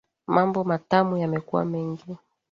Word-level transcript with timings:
Mambo 0.27 0.63
matamu 0.63 1.17
yamekuwa 1.17 1.65
mengi 1.65 2.17